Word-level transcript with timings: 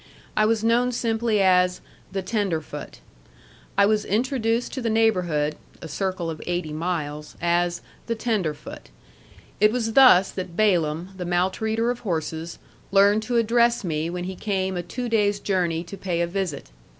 I 0.35 0.47
was 0.47 0.63
known 0.63 0.91
simply 0.91 1.43
as 1.43 1.79
"the 2.11 2.23
tenderfoot." 2.23 3.01
I 3.77 3.85
was 3.85 4.03
introduced 4.03 4.73
to 4.73 4.81
the 4.81 4.89
neighborhood 4.89 5.55
(a 5.79 5.87
circle 5.87 6.27
of 6.31 6.41
eighty 6.47 6.73
miles) 6.73 7.37
as 7.39 7.83
"the 8.07 8.15
tenderfoot." 8.15 8.89
It 9.59 9.71
was 9.71 9.93
thus 9.93 10.31
that 10.31 10.57
Balaam, 10.57 11.09
the 11.17 11.25
maltreater 11.25 11.91
of 11.91 11.99
horses, 11.99 12.57
learned 12.91 13.21
to 13.21 13.37
address 13.37 13.83
me 13.83 14.09
when 14.09 14.23
he 14.23 14.35
came 14.35 14.75
a 14.75 14.81
two 14.81 15.07
days' 15.07 15.39
journey 15.39 15.83
to 15.83 15.97
pay 15.97 16.21
a 16.21 16.25
visit. 16.25 16.71